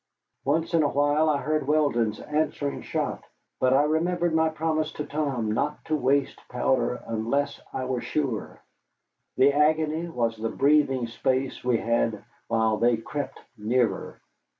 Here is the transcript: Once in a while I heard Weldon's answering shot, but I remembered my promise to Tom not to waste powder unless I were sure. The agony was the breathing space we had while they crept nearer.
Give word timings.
Once 0.45 0.73
in 0.73 0.81
a 0.81 0.87
while 0.89 1.29
I 1.29 1.37
heard 1.43 1.67
Weldon's 1.67 2.19
answering 2.21 2.81
shot, 2.81 3.23
but 3.59 3.71
I 3.71 3.83
remembered 3.83 4.33
my 4.33 4.49
promise 4.49 4.91
to 4.93 5.05
Tom 5.05 5.51
not 5.51 5.85
to 5.85 5.95
waste 5.95 6.39
powder 6.49 7.03
unless 7.05 7.61
I 7.71 7.85
were 7.85 8.01
sure. 8.01 8.63
The 9.37 9.53
agony 9.53 10.09
was 10.09 10.35
the 10.37 10.49
breathing 10.49 11.05
space 11.05 11.63
we 11.63 11.77
had 11.77 12.23
while 12.47 12.77
they 12.77 12.97
crept 12.97 13.41
nearer. 13.55 14.19